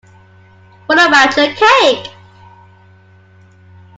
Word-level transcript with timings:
What 0.87 0.97
about 0.97 1.37
your 1.37 1.53
cake? 1.55 2.11